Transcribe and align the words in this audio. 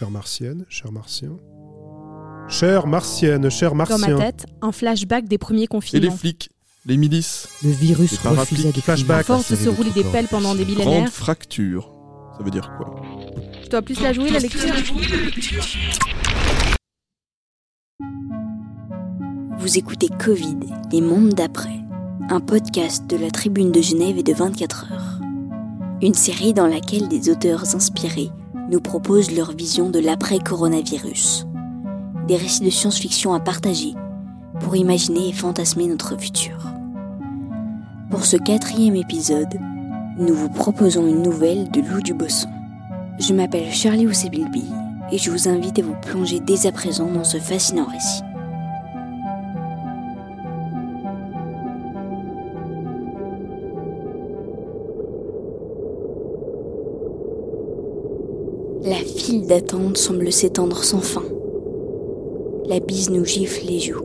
chère 0.00 0.10
martienne, 0.10 0.64
cher 0.70 0.92
martien. 0.92 1.36
Chère 2.48 2.86
martienne, 2.86 3.50
cher 3.50 3.70
Dans 3.72 3.76
martien. 3.76 4.16
ma 4.16 4.16
tête, 4.16 4.46
un 4.62 4.72
flashback 4.72 5.28
des 5.28 5.36
premiers 5.36 5.58
Et 5.58 5.64
les 5.64 5.66
confinements. 5.68 6.16
flics, 6.16 6.48
les 6.86 6.96
milices, 6.96 7.48
Le 7.62 7.70
virus 7.70 8.24
Les 8.24 8.30
refusait 8.30 8.72
de 8.72 8.80
flashback. 8.80 9.20
À 9.20 9.24
force 9.24 9.50
de 9.50 9.56
se 9.56 9.68
rouler 9.68 9.90
des 9.90 10.04
pelles 10.04 10.26
pendant 10.28 10.54
des 10.54 10.64
grande 10.64 10.78
millénaires, 10.78 11.12
fracture. 11.12 11.92
Ça 12.38 12.42
veut 12.42 12.50
dire 12.50 12.70
quoi? 12.78 13.02
Je 13.62 13.68
dois 13.68 13.82
plus 13.82 14.00
la 14.00 14.14
jouer 14.14 14.30
la 14.30 14.38
lecture. 14.38 14.72
Vous 19.58 19.76
écoutez 19.76 20.08
Covid, 20.18 20.56
les 20.92 21.02
mondes 21.02 21.34
d'après, 21.34 21.78
un 22.30 22.40
podcast 22.40 23.06
de 23.06 23.18
la 23.18 23.30
Tribune 23.30 23.70
de 23.70 23.82
Genève 23.82 24.16
et 24.16 24.22
de 24.22 24.32
24 24.32 24.92
heures. 24.92 25.20
Une 26.00 26.14
série 26.14 26.54
dans 26.54 26.66
laquelle 26.66 27.08
des 27.08 27.28
auteurs 27.28 27.74
inspirés 27.74 28.30
nous 28.70 28.80
proposent 28.80 29.32
leur 29.32 29.50
vision 29.50 29.90
de 29.90 29.98
l'après-coronavirus. 29.98 31.46
Des 32.28 32.36
récits 32.36 32.64
de 32.64 32.70
science-fiction 32.70 33.34
à 33.34 33.40
partager 33.40 33.94
pour 34.60 34.76
imaginer 34.76 35.28
et 35.28 35.32
fantasmer 35.32 35.86
notre 35.86 36.16
futur. 36.16 36.56
Pour 38.10 38.24
ce 38.24 38.36
quatrième 38.36 38.94
épisode, 38.94 39.58
nous 40.18 40.34
vous 40.34 40.48
proposons 40.48 41.06
une 41.06 41.22
nouvelle 41.22 41.70
de 41.70 41.80
Lou 41.80 42.00
Dubosson. 42.00 42.48
Je 43.18 43.34
m'appelle 43.34 43.72
Charlie 43.72 44.06
Oussebilbi 44.06 44.64
et 45.10 45.18
je 45.18 45.30
vous 45.30 45.48
invite 45.48 45.80
à 45.80 45.82
vous 45.82 45.96
plonger 46.02 46.38
dès 46.40 46.66
à 46.66 46.72
présent 46.72 47.10
dans 47.10 47.24
ce 47.24 47.38
fascinant 47.38 47.86
récit. 47.86 48.22
D'attente 59.38 59.96
semble 59.96 60.32
s'étendre 60.32 60.82
sans 60.82 61.00
fin. 61.00 61.22
La 62.66 62.80
bise 62.80 63.10
nous 63.10 63.24
gifle 63.24 63.64
les 63.66 63.78
joues, 63.78 64.04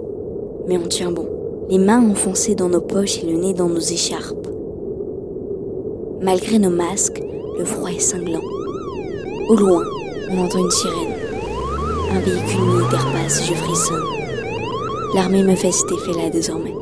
mais 0.68 0.78
on 0.78 0.88
tient 0.88 1.12
bon, 1.12 1.28
les 1.70 1.80
mains 1.80 2.08
enfoncées 2.10 2.56
dans 2.56 2.70
nos 2.70 2.82
poches 2.82 3.24
et 3.24 3.26
le 3.26 3.38
nez 3.38 3.54
dans 3.54 3.68
nos 3.68 3.80
écharpes. 3.80 4.48
Malgré 6.22 6.60
nos 6.60 6.70
masques, 6.70 7.22
le 7.58 7.66
froid 7.66 7.90
est 7.90 8.00
cinglant. 8.00 8.44
Au 9.50 9.56
loin, 9.56 9.84
on 10.32 10.44
entend 10.44 10.60
une 10.60 10.72
sirène. 10.72 11.14
Un 12.12 12.20
véhicule 12.20 12.62
militaire 12.62 13.08
passe, 13.12 13.46
je 13.48 13.54
frissonne. 13.54 14.04
L'armée 15.14 15.44
me 15.44 15.56
fait 15.56 15.72
cet 15.72 15.92
effet-là 15.92 16.30
désormais. 16.30 16.74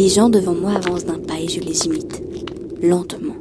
Les 0.00 0.08
gens 0.08 0.30
devant 0.30 0.54
moi 0.54 0.72
avancent 0.72 1.04
d'un 1.04 1.18
pas 1.18 1.38
et 1.38 1.46
je 1.46 1.60
les 1.60 1.84
imite, 1.84 2.22
lentement. 2.80 3.36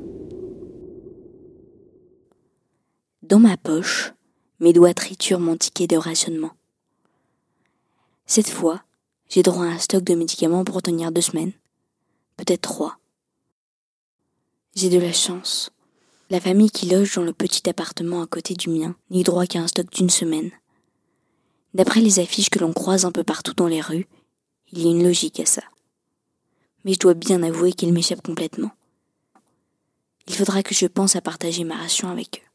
Dans 3.21 3.39
ma 3.39 3.55
poche, 3.55 4.11
mes 4.59 4.73
doigts 4.73 4.93
triturent 4.93 5.39
mon 5.39 5.55
ticket 5.55 5.87
de 5.87 5.95
rationnement. 5.95 6.51
Cette 8.25 8.49
fois, 8.49 8.83
j'ai 9.29 9.41
droit 9.41 9.63
à 9.63 9.69
un 9.69 9.77
stock 9.77 10.03
de 10.03 10.15
médicaments 10.15 10.65
pour 10.65 10.81
tenir 10.81 11.13
deux 11.13 11.21
semaines, 11.21 11.53
peut-être 12.35 12.63
trois. 12.63 12.97
J'ai 14.75 14.89
de 14.89 14.99
la 14.99 15.13
chance. 15.13 15.69
La 16.29 16.41
famille 16.41 16.71
qui 16.71 16.89
loge 16.89 17.15
dans 17.15 17.23
le 17.23 17.31
petit 17.31 17.69
appartement 17.69 18.21
à 18.21 18.27
côté 18.27 18.53
du 18.55 18.67
mien 18.67 18.97
n'y 19.11 19.23
droit 19.23 19.45
qu'à 19.45 19.61
un 19.61 19.67
stock 19.67 19.89
d'une 19.93 20.09
semaine. 20.09 20.51
D'après 21.73 22.01
les 22.01 22.19
affiches 22.19 22.49
que 22.49 22.59
l'on 22.59 22.73
croise 22.73 23.05
un 23.05 23.13
peu 23.13 23.23
partout 23.23 23.53
dans 23.53 23.67
les 23.67 23.79
rues, 23.79 24.09
il 24.73 24.83
y 24.83 24.87
a 24.89 24.91
une 24.91 25.05
logique 25.05 25.39
à 25.39 25.45
ça 25.45 25.63
mais 26.85 26.93
je 26.93 26.99
dois 26.99 27.13
bien 27.13 27.43
avouer 27.43 27.73
qu'il 27.73 27.93
m'échappe 27.93 28.21
complètement. 28.21 28.71
Il 30.27 30.35
faudra 30.35 30.63
que 30.63 30.75
je 30.75 30.85
pense 30.85 31.15
à 31.15 31.21
partager 31.21 31.63
ma 31.63 31.75
ration 31.75 32.09
avec 32.09 32.43
eux. 32.43 32.49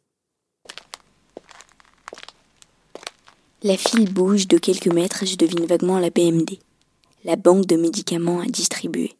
La 3.62 3.76
file 3.76 4.12
bouge 4.12 4.46
de 4.46 4.58
quelques 4.58 4.92
mètres 4.92 5.22
et 5.22 5.26
je 5.26 5.36
devine 5.36 5.64
vaguement 5.66 5.98
la 5.98 6.10
BMD, 6.10 6.58
la 7.24 7.36
banque 7.36 7.66
de 7.66 7.76
médicaments 7.76 8.40
à 8.40 8.46
distribuer, 8.46 9.14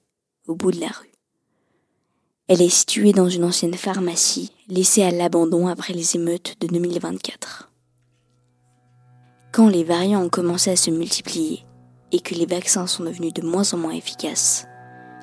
au 0.47 0.55
bout 0.55 0.71
de 0.71 0.81
la 0.81 0.89
rue. 0.89 1.11
Elle 2.47 2.61
est 2.61 2.69
située 2.69 3.13
dans 3.13 3.31
une 3.31 3.45
ancienne 3.45 3.75
pharmacie, 3.75 4.53
laissée 4.69 5.03
à 5.03 5.11
l'abandon 5.11 5.67
après 5.67 5.95
les 5.95 6.15
émeutes 6.15 6.57
de 6.61 6.67
2024. 6.67 7.71
Quand 9.51 9.69
les 9.69 9.83
variants 9.83 10.23
ont 10.23 10.29
commencé 10.29 10.71
à 10.71 10.77
se 10.77 10.91
multiplier 10.91 11.65
et 12.13 12.21
que 12.21 12.35
les 12.35 12.45
vaccins 12.45 12.87
sont 12.87 13.05
devenus 13.05 13.33
de 13.33 13.41
moins 13.41 13.73
en 13.73 13.79
moins 13.79 13.95
efficaces, 13.95 14.67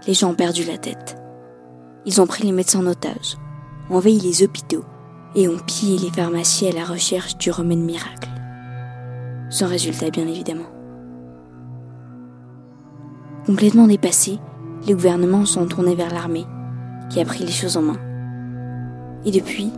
les 0.07 0.13
gens 0.13 0.31
ont 0.31 0.35
perdu 0.35 0.63
la 0.63 0.77
tête. 0.77 1.17
Ils 2.05 2.21
ont 2.21 2.27
pris 2.27 2.43
les 2.43 2.51
médecins 2.51 2.79
en 2.79 2.87
otage, 2.87 3.37
ont 3.89 3.97
envahi 3.97 4.19
les 4.19 4.43
hôpitaux 4.43 4.83
et 5.35 5.47
ont 5.47 5.59
pillé 5.59 5.97
les 5.97 6.11
pharmacies 6.11 6.67
à 6.67 6.71
la 6.71 6.85
recherche 6.85 7.37
du 7.37 7.51
remède 7.51 7.79
miracle. 7.79 8.29
Sans 9.49 9.67
résultat, 9.67 10.09
bien 10.09 10.27
évidemment. 10.27 10.69
Complètement 13.45 13.87
dépassés, 13.87 14.39
les 14.87 14.93
gouvernements 14.93 15.45
sont 15.45 15.65
tournés 15.67 15.95
vers 15.95 16.13
l'armée, 16.13 16.45
qui 17.09 17.19
a 17.19 17.25
pris 17.25 17.43
les 17.45 17.51
choses 17.51 17.77
en 17.77 17.81
main. 17.81 17.99
Et 19.25 19.31
depuis, 19.31 19.71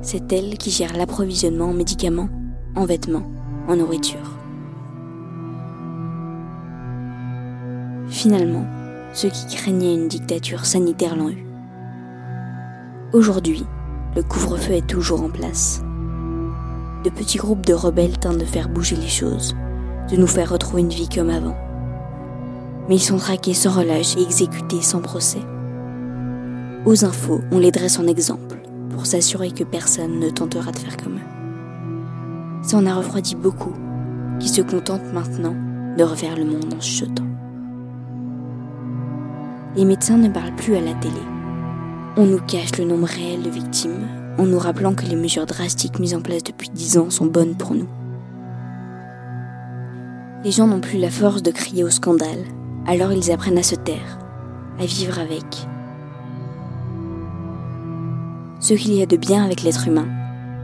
c'est 0.00 0.32
elle 0.32 0.56
qui 0.56 0.70
gère 0.70 0.96
l'approvisionnement 0.96 1.66
en 1.66 1.74
médicaments, 1.74 2.28
en 2.74 2.84
vêtements, 2.84 3.30
en 3.68 3.76
nourriture. 3.76 4.38
Finalement, 8.08 8.64
ceux 9.12 9.28
qui 9.28 9.46
craignaient 9.56 9.94
une 9.94 10.08
dictature 10.08 10.66
sanitaire 10.66 11.16
l'ont 11.16 11.30
eu. 11.30 11.46
Aujourd'hui, 13.12 13.64
le 14.14 14.22
couvre-feu 14.22 14.72
est 14.72 14.86
toujours 14.86 15.22
en 15.22 15.30
place. 15.30 15.82
De 17.04 17.10
petits 17.10 17.38
groupes 17.38 17.64
de 17.64 17.72
rebelles 17.72 18.18
tentent 18.18 18.38
de 18.38 18.44
faire 18.44 18.68
bouger 18.68 18.96
les 18.96 19.08
choses, 19.08 19.54
de 20.10 20.16
nous 20.16 20.26
faire 20.26 20.50
retrouver 20.50 20.82
une 20.82 20.88
vie 20.88 21.08
comme 21.08 21.30
avant. 21.30 21.56
Mais 22.88 22.96
ils 22.96 23.00
sont 23.00 23.18
traqués 23.18 23.54
sans 23.54 23.70
relâche 23.70 24.16
et 24.16 24.22
exécutés 24.22 24.82
sans 24.82 25.00
procès. 25.00 25.42
Aux 26.84 27.04
infos, 27.04 27.40
on 27.52 27.58
les 27.58 27.70
dresse 27.70 27.98
en 27.98 28.06
exemple, 28.06 28.56
pour 28.90 29.06
s'assurer 29.06 29.50
que 29.50 29.64
personne 29.64 30.18
ne 30.20 30.30
tentera 30.30 30.72
de 30.72 30.78
faire 30.78 30.96
comme 30.96 31.16
eux. 31.16 32.62
Ça 32.62 32.78
en 32.78 32.86
a 32.86 32.94
refroidi 32.94 33.34
beaucoup, 33.34 33.74
qui 34.40 34.48
se 34.48 34.62
contentent 34.62 35.12
maintenant 35.12 35.54
de 35.96 36.02
refaire 36.04 36.36
le 36.36 36.44
monde 36.44 36.74
en 36.76 36.80
chuchotant. 36.80 37.24
Les 39.76 39.84
médecins 39.84 40.16
ne 40.16 40.30
parlent 40.30 40.56
plus 40.56 40.74
à 40.76 40.80
la 40.80 40.94
télé. 40.94 41.20
On 42.16 42.24
nous 42.24 42.40
cache 42.40 42.78
le 42.78 42.84
nombre 42.84 43.06
réel 43.06 43.42
de 43.42 43.50
victimes 43.50 44.06
en 44.38 44.46
nous 44.46 44.58
rappelant 44.58 44.94
que 44.94 45.04
les 45.04 45.16
mesures 45.16 45.44
drastiques 45.44 45.98
mises 45.98 46.14
en 46.14 46.20
place 46.20 46.42
depuis 46.42 46.70
dix 46.70 46.96
ans 46.96 47.10
sont 47.10 47.26
bonnes 47.26 47.54
pour 47.54 47.74
nous. 47.74 47.88
Les 50.44 50.50
gens 50.50 50.66
n'ont 50.66 50.80
plus 50.80 50.98
la 50.98 51.10
force 51.10 51.42
de 51.42 51.50
crier 51.50 51.84
au 51.84 51.90
scandale, 51.90 52.44
alors 52.86 53.12
ils 53.12 53.30
apprennent 53.30 53.58
à 53.58 53.62
se 53.62 53.74
taire, 53.74 54.18
à 54.78 54.86
vivre 54.86 55.18
avec. 55.18 55.44
Ce 58.60 58.74
qu'il 58.74 58.94
y 58.94 59.02
a 59.02 59.06
de 59.06 59.16
bien 59.16 59.44
avec 59.44 59.62
l'être 59.62 59.88
humain, 59.88 60.08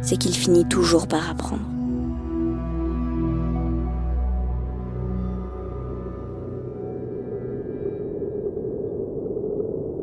c'est 0.00 0.16
qu'il 0.16 0.34
finit 0.34 0.66
toujours 0.66 1.06
par 1.06 1.28
apprendre. 1.28 1.71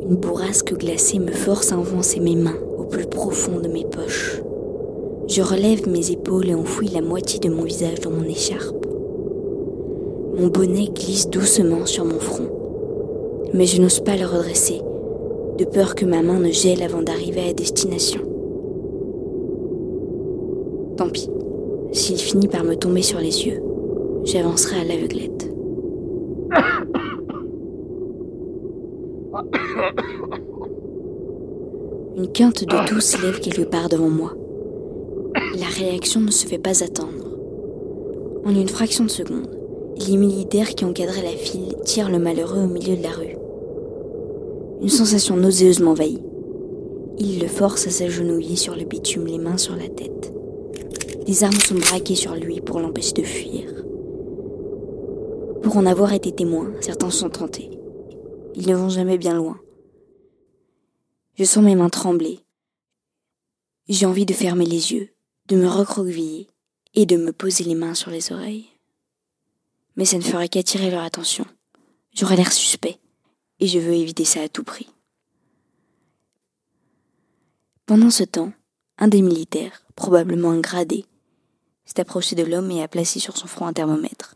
Une 0.09 0.15
bourrasque 0.15 0.75
glacée 0.75 1.19
me 1.19 1.31
force 1.31 1.71
à 1.71 1.77
enfoncer 1.77 2.19
mes 2.19 2.35
mains 2.35 2.57
au 2.79 2.85
plus 2.85 3.05
profond 3.05 3.59
de 3.59 3.67
mes 3.67 3.85
poches. 3.85 4.41
Je 5.27 5.43
relève 5.43 5.87
mes 5.87 6.09
épaules 6.09 6.49
et 6.49 6.55
enfouis 6.55 6.87
la 6.87 7.01
moitié 7.01 7.39
de 7.39 7.47
mon 7.47 7.61
visage 7.61 7.99
dans 7.99 8.09
mon 8.09 8.23
écharpe. 8.23 8.87
Mon 10.35 10.47
bonnet 10.47 10.87
glisse 10.87 11.29
doucement 11.29 11.85
sur 11.85 12.05
mon 12.05 12.17
front, 12.17 12.49
mais 13.53 13.67
je 13.67 13.79
n'ose 13.79 13.99
pas 13.99 14.17
le 14.17 14.25
redresser, 14.25 14.81
de 15.59 15.65
peur 15.65 15.93
que 15.93 16.05
ma 16.05 16.23
main 16.23 16.39
ne 16.39 16.49
gèle 16.49 16.81
avant 16.81 17.03
d'arriver 17.03 17.47
à 17.47 17.53
destination. 17.53 18.21
Tant 20.97 21.09
pis, 21.09 21.29
s'il 21.91 22.17
finit 22.17 22.47
par 22.47 22.63
me 22.63 22.75
tomber 22.75 23.03
sur 23.03 23.19
les 23.19 23.45
yeux, 23.45 23.61
j'avancerai 24.23 24.79
à 24.79 24.85
l'aveuglette. 24.85 25.48
Une 32.17 32.31
quinte 32.31 32.65
de 32.65 32.87
toux 32.87 32.99
s'élève 32.99 33.39
quelque 33.39 33.61
part 33.61 33.89
devant 33.89 34.09
moi. 34.09 34.33
La 35.57 35.67
réaction 35.67 36.19
ne 36.21 36.31
se 36.31 36.45
fait 36.45 36.57
pas 36.57 36.83
attendre. 36.83 37.37
En 38.45 38.49
une 38.49 38.67
fraction 38.67 39.05
de 39.05 39.09
seconde, 39.09 39.49
les 40.07 40.17
militaires 40.17 40.75
qui 40.75 40.85
encadraient 40.85 41.23
la 41.23 41.29
file 41.29 41.75
tirent 41.85 42.09
le 42.09 42.19
malheureux 42.19 42.63
au 42.63 42.67
milieu 42.67 42.95
de 42.95 43.03
la 43.03 43.11
rue. 43.11 43.37
Une 44.81 44.89
sensation 44.89 45.35
nauséeuse 45.35 45.81
m'envahit. 45.81 46.21
Ils 47.17 47.39
le 47.39 47.47
forcent 47.47 47.87
à 47.87 47.89
s'agenouiller 47.89 48.55
sur 48.55 48.75
le 48.75 48.85
bitume, 48.85 49.27
les 49.27 49.37
mains 49.37 49.57
sur 49.57 49.75
la 49.75 49.89
tête. 49.89 50.33
Des 51.25 51.43
armes 51.43 51.53
sont 51.53 51.75
braquées 51.75 52.15
sur 52.15 52.33
lui 52.35 52.61
pour 52.61 52.79
l'empêcher 52.79 53.13
de 53.13 53.23
fuir. 53.23 53.65
Pour 55.61 55.77
en 55.77 55.85
avoir 55.85 56.13
été 56.13 56.31
témoin, 56.31 56.71
certains 56.79 57.09
sont 57.09 57.29
tentés. 57.29 57.69
Ils 58.55 58.67
ne 58.69 58.75
vont 58.75 58.89
jamais 58.89 59.17
bien 59.17 59.35
loin. 59.35 59.57
Je 61.39 61.45
sens 61.45 61.63
mes 61.63 61.75
mains 61.75 61.87
trembler. 61.87 62.41
J'ai 63.87 64.05
envie 64.05 64.25
de 64.25 64.33
fermer 64.33 64.65
les 64.65 64.91
yeux, 64.91 65.13
de 65.45 65.55
me 65.55 65.69
recroqueviller 65.69 66.49
et 66.95 67.05
de 67.05 67.15
me 67.15 67.31
poser 67.31 67.63
les 67.63 67.75
mains 67.75 67.93
sur 67.93 68.11
les 68.11 68.33
oreilles. 68.33 68.67
Mais 69.95 70.03
ça 70.03 70.17
ne 70.17 70.21
ferait 70.21 70.49
qu'attirer 70.49 70.91
leur 70.91 71.01
attention. 71.01 71.45
J'aurais 72.13 72.35
l'air 72.35 72.51
suspect 72.51 72.99
et 73.61 73.67
je 73.67 73.79
veux 73.79 73.93
éviter 73.93 74.25
ça 74.25 74.41
à 74.41 74.49
tout 74.49 74.65
prix. 74.65 74.89
Pendant 77.85 78.09
ce 78.09 78.25
temps, 78.25 78.51
un 78.97 79.07
des 79.07 79.21
militaires, 79.21 79.85
probablement 79.95 80.51
un 80.51 80.59
gradé, 80.59 81.05
s'est 81.85 82.01
approché 82.01 82.35
de 82.35 82.43
l'homme 82.43 82.69
et 82.69 82.83
a 82.83 82.89
placé 82.89 83.21
sur 83.21 83.37
son 83.37 83.47
front 83.47 83.65
un 83.65 83.71
thermomètre. 83.71 84.35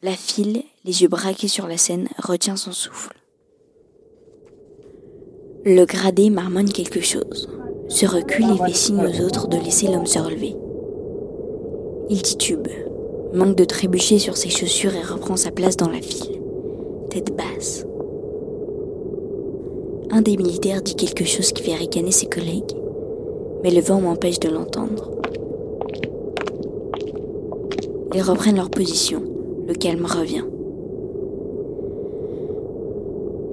La 0.00 0.16
file, 0.16 0.64
les 0.84 1.02
yeux 1.02 1.08
braqués 1.08 1.48
sur 1.48 1.68
la 1.68 1.76
scène, 1.76 2.08
retient 2.16 2.56
son 2.56 2.72
souffle. 2.72 3.21
Le 5.64 5.84
gradé 5.84 6.28
marmonne 6.28 6.72
quelque 6.72 7.00
chose, 7.00 7.48
se 7.86 8.04
recule 8.04 8.46
et 8.50 8.66
fait 8.66 8.74
signe 8.76 8.98
aux 8.98 9.24
autres 9.24 9.46
de 9.46 9.56
laisser 9.58 9.86
l'homme 9.86 10.06
se 10.06 10.18
relever. 10.18 10.56
Il 12.10 12.20
titube, 12.20 12.66
manque 13.32 13.54
de 13.54 13.62
trébucher 13.62 14.18
sur 14.18 14.36
ses 14.36 14.50
chaussures 14.50 14.92
et 14.96 15.02
reprend 15.02 15.36
sa 15.36 15.52
place 15.52 15.76
dans 15.76 15.88
la 15.88 16.00
file, 16.00 16.42
tête 17.10 17.36
basse. 17.36 17.86
Un 20.10 20.20
des 20.22 20.36
militaires 20.36 20.82
dit 20.82 20.96
quelque 20.96 21.24
chose 21.24 21.52
qui 21.52 21.62
fait 21.62 21.76
ricaner 21.76 22.10
ses 22.10 22.26
collègues, 22.26 22.76
mais 23.62 23.70
le 23.70 23.82
vent 23.82 24.00
m'empêche 24.00 24.40
de 24.40 24.48
l'entendre. 24.48 25.12
Ils 28.16 28.22
reprennent 28.22 28.56
leur 28.56 28.70
position, 28.70 29.22
le 29.68 29.74
calme 29.74 30.06
revient. 30.06 30.44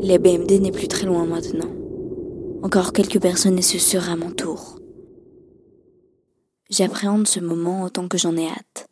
La 0.02 0.18
BMD 0.18 0.60
n'est 0.60 0.72
plus 0.72 0.88
très 0.88 1.06
loin 1.06 1.28
maintenant. 1.28 1.70
Encore 2.62 2.92
quelques 2.92 3.22
personnes 3.22 3.62
ce 3.62 3.80
sera 3.80 4.18
mon 4.18 4.32
tour. 4.32 4.80
J'appréhende 6.70 7.26
ce 7.26 7.40
moment 7.40 7.84
autant 7.84 8.10
que 8.10 8.18
j'en 8.18 8.36
ai 8.36 8.48
hâte. 8.48 8.90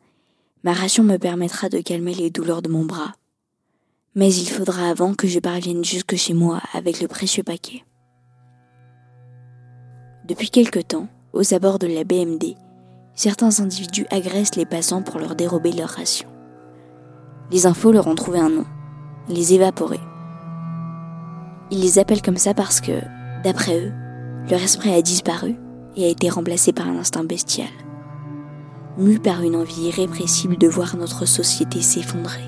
Ma 0.63 0.71
ration 0.71 1.03
me 1.03 1.17
permettra 1.17 1.67
de 1.67 1.79
calmer 1.79 2.13
les 2.13 2.29
douleurs 2.29 2.61
de 2.61 2.69
mon 2.69 2.85
bras. 2.85 3.13
Mais 4.15 4.33
il 4.33 4.47
faudra 4.49 4.89
avant 4.89 5.13
que 5.13 5.27
je 5.27 5.39
parvienne 5.39 5.83
jusque 5.83 6.15
chez 6.15 6.33
moi 6.33 6.61
avec 6.73 7.01
le 7.01 7.09
précieux 7.09 7.43
paquet. 7.43 7.83
Depuis 10.25 10.49
quelque 10.49 10.79
temps, 10.79 11.09
aux 11.33 11.53
abords 11.53 11.77
de 11.77 11.87
la 11.87 12.05
BMD, 12.05 12.55
certains 13.15 13.59
individus 13.59 14.07
agressent 14.11 14.55
les 14.55 14.65
passants 14.65 15.03
pour 15.03 15.19
leur 15.19 15.35
dérober 15.35 15.73
leur 15.73 15.89
ration. 15.89 16.29
Les 17.51 17.65
infos 17.65 17.91
leur 17.91 18.07
ont 18.07 18.15
trouvé 18.15 18.39
un 18.39 18.49
nom, 18.49 18.65
les 19.27 19.53
évaporés. 19.53 19.99
Ils 21.69 21.81
les 21.81 21.99
appellent 21.99 22.21
comme 22.21 22.37
ça 22.37 22.53
parce 22.53 22.79
que, 22.79 23.16
D'après 23.43 23.79
eux, 23.79 23.91
leur 24.49 24.61
esprit 24.61 24.93
a 24.93 25.01
disparu 25.01 25.55
et 25.95 26.05
a 26.05 26.09
été 26.09 26.29
remplacé 26.29 26.73
par 26.73 26.87
un 26.87 26.97
instinct 26.97 27.23
bestial, 27.23 27.69
mu 28.97 29.19
par 29.19 29.41
une 29.41 29.55
envie 29.55 29.87
irrépressible 29.87 30.57
de 30.57 30.67
voir 30.67 30.97
notre 30.97 31.25
société 31.25 31.81
s'effondrer. 31.81 32.43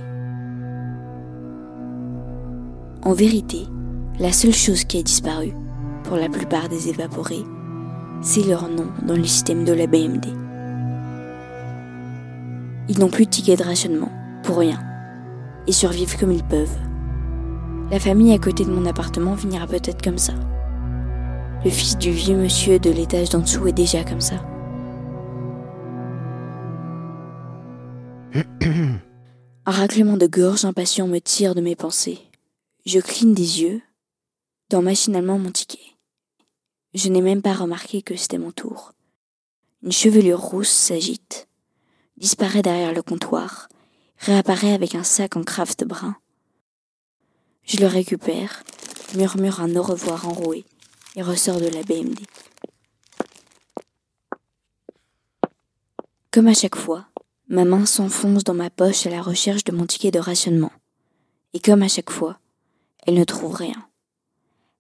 En 3.03 3.13
vérité, 3.13 3.65
la 4.19 4.31
seule 4.31 4.53
chose 4.53 4.83
qui 4.83 5.00
a 5.00 5.03
disparu, 5.03 5.53
pour 6.03 6.18
la 6.18 6.30
plupart 6.30 6.69
des 6.69 6.89
évaporés, 6.89 7.44
c'est 8.21 8.45
leur 8.45 8.68
nom 8.68 8.88
dans 9.03 9.15
le 9.15 9.24
système 9.24 9.63
de 9.63 9.74
la 9.74 9.88
BMD. 9.88 10.25
Ils 12.89 13.00
n'ont 13.00 13.09
plus 13.09 13.25
de 13.25 13.30
ticket 13.30 13.56
de 13.56 13.63
rationnement, 13.63 14.12
pour 14.44 14.57
rien, 14.57 14.80
et 15.68 15.71
survivent 15.71 16.18
comme 16.19 16.31
ils 16.31 16.44
peuvent. 16.44 16.77
La 17.92 18.00
famille 18.00 18.33
à 18.33 18.39
côté 18.39 18.65
de 18.65 18.71
mon 18.71 18.85
appartement 18.85 19.35
finira 19.35 19.68
peut-être 19.68 20.03
comme 20.03 20.18
ça. 20.18 20.33
Le 21.65 21.71
fils 21.71 21.97
du 21.97 22.11
vieux 22.11 22.38
monsieur 22.38 22.79
de 22.79 22.89
l'étage 22.89 23.31
d'en 23.31 23.39
dessous 23.39 23.67
est 23.67 23.73
déjà 23.73 24.06
comme 24.06 24.21
ça. 24.21 24.35
Un 28.33 29.71
raclement 29.71 30.15
de 30.15 30.25
gorge 30.25 30.63
impatient 30.63 31.07
me 31.07 31.19
tire 31.19 31.56
de 31.56 31.61
mes 31.61 31.75
pensées. 31.75 32.19
Je 32.85 33.00
cligne 33.01 33.33
des 33.33 33.61
yeux, 33.61 33.81
dans 34.69 34.81
machinalement 34.81 35.38
mon 35.38 35.51
ticket. 35.51 35.83
Je 36.94 37.09
n'ai 37.09 37.21
même 37.21 37.41
pas 37.41 37.53
remarqué 37.53 38.01
que 38.03 38.15
c'était 38.15 38.38
mon 38.38 38.51
tour. 38.51 38.94
Une 39.83 39.91
chevelure 39.91 40.39
rousse 40.39 40.69
s'agite, 40.69 41.50
disparaît 42.15 42.61
derrière 42.61 42.94
le 42.94 43.01
comptoir, 43.01 43.67
réapparaît 44.17 44.73
avec 44.73 44.95
un 44.95 45.03
sac 45.03 45.35
en 45.35 45.44
craft 45.44 45.83
brun. 45.83 46.15
Je 47.63 47.79
le 47.79 47.88
récupère, 47.88 48.63
murmure 49.13 49.59
un 49.59 49.75
au 49.75 49.83
revoir 49.83 50.25
enroué 50.25 50.63
et 51.15 51.21
ressort 51.21 51.59
de 51.59 51.67
la 51.67 51.83
BMD. 51.83 52.19
Comme 56.31 56.47
à 56.47 56.53
chaque 56.53 56.75
fois, 56.75 57.07
ma 57.47 57.65
main 57.65 57.85
s'enfonce 57.85 58.44
dans 58.44 58.53
ma 58.53 58.69
poche 58.69 59.07
à 59.07 59.09
la 59.09 59.21
recherche 59.21 59.63
de 59.63 59.71
mon 59.71 59.85
ticket 59.85 60.11
de 60.11 60.19
rationnement. 60.19 60.71
Et 61.53 61.59
comme 61.59 61.81
à 61.81 61.88
chaque 61.88 62.11
fois, 62.11 62.39
elle 63.07 63.15
ne 63.15 63.23
trouve 63.23 63.56
rien. 63.56 63.88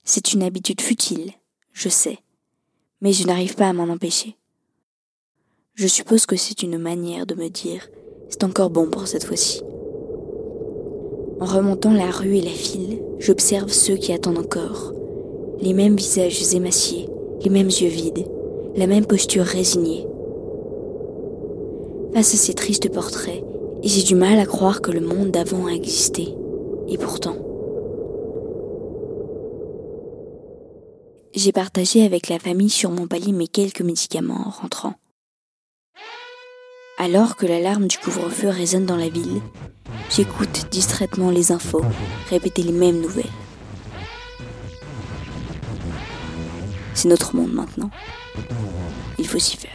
C'est 0.03 0.33
une 0.33 0.43
habitude 0.43 0.81
futile, 0.81 1.33
je 1.73 1.89
sais, 1.89 2.19
mais 3.01 3.13
je 3.13 3.25
n'arrive 3.25 3.55
pas 3.55 3.69
à 3.69 3.73
m'en 3.73 3.91
empêcher. 3.91 4.37
Je 5.73 5.87
suppose 5.87 6.25
que 6.25 6.35
c'est 6.35 6.61
une 6.61 6.77
manière 6.77 7.25
de 7.25 7.35
me 7.35 7.49
dire 7.49 7.89
c'est 8.29 8.43
encore 8.43 8.69
bon 8.69 8.89
pour 8.89 9.07
cette 9.07 9.23
fois-ci. 9.23 9.61
En 11.39 11.45
remontant 11.45 11.93
la 11.93 12.11
rue 12.11 12.35
et 12.35 12.41
la 12.41 12.51
file, 12.51 13.01
j'observe 13.17 13.71
ceux 13.71 13.95
qui 13.95 14.13
attendent 14.13 14.37
encore, 14.37 14.93
les 15.61 15.73
mêmes 15.73 15.95
visages 15.95 16.53
émaciés, 16.53 17.09
les 17.43 17.49
mêmes 17.49 17.67
yeux 17.67 17.89
vides, 17.89 18.25
la 18.75 18.87
même 18.87 19.05
posture 19.05 19.43
résignée. 19.43 20.05
Face 22.13 22.33
à 22.33 22.37
ces 22.37 22.53
tristes 22.53 22.91
portraits, 22.91 23.43
j'ai 23.83 24.03
du 24.03 24.15
mal 24.15 24.39
à 24.39 24.45
croire 24.45 24.81
que 24.81 24.91
le 24.91 25.01
monde 25.01 25.31
d'avant 25.31 25.67
a 25.67 25.71
existé. 25.71 26.33
Et 26.87 26.97
pourtant. 26.97 27.35
J'ai 31.35 31.51
partagé 31.51 32.03
avec 32.03 32.29
la 32.29 32.39
famille 32.39 32.69
sur 32.69 32.89
mon 32.89 33.07
palier 33.07 33.31
mes 33.31 33.47
quelques 33.47 33.81
médicaments 33.81 34.43
en 34.47 34.49
rentrant. 34.49 34.93
Alors 36.97 37.35
que 37.35 37.45
l'alarme 37.45 37.87
du 37.87 37.97
couvre-feu 37.97 38.49
résonne 38.49 38.85
dans 38.85 38.97
la 38.97 39.09
ville, 39.09 39.39
j'écoute 40.09 40.67
distraitement 40.71 41.29
les 41.29 41.51
infos, 41.51 41.83
répéter 42.29 42.63
les 42.63 42.73
mêmes 42.73 42.99
nouvelles. 42.99 43.25
C'est 46.93 47.07
notre 47.07 47.35
monde 47.35 47.53
maintenant. 47.53 47.89
Il 49.17 49.27
faut 49.27 49.39
s'y 49.39 49.57
faire. 49.57 49.71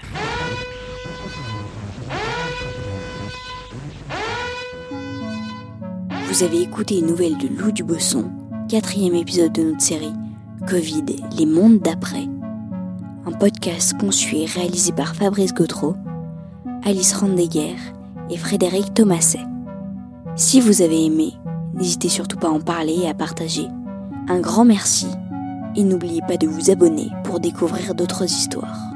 Vous 6.28 6.42
avez 6.42 6.62
écouté 6.62 6.98
une 6.98 7.06
nouvelle 7.06 7.38
de 7.38 7.46
Lou 7.46 7.70
Bosson, 7.84 8.30
quatrième 8.68 9.14
épisode 9.14 9.52
de 9.52 9.62
notre 9.62 9.82
série 9.82 10.12
Covid, 10.66 11.04
les 11.36 11.46
mondes 11.46 11.78
d'après. 11.78 12.26
Un 13.26 13.32
podcast 13.32 13.96
conçu 13.98 14.36
et 14.38 14.46
réalisé 14.46 14.92
par 14.92 15.14
Fabrice 15.14 15.54
Gautreau, 15.54 15.94
Alice 16.84 17.14
Randeguer 17.14 17.76
et 18.30 18.36
Frédéric 18.36 18.94
Thomaset. 18.94 19.44
Si 20.36 20.60
vous 20.60 20.82
avez 20.82 21.04
aimé, 21.04 21.34
n'hésitez 21.74 22.08
surtout 22.08 22.36
pas 22.36 22.48
à 22.48 22.50
en 22.50 22.60
parler 22.60 23.02
et 23.02 23.08
à 23.08 23.14
partager. 23.14 23.68
Un 24.28 24.40
grand 24.40 24.64
merci 24.64 25.06
et 25.76 25.84
n'oubliez 25.84 26.22
pas 26.22 26.36
de 26.36 26.46
vous 26.46 26.70
abonner 26.70 27.10
pour 27.24 27.40
découvrir 27.40 27.94
d'autres 27.94 28.24
histoires. 28.24 28.93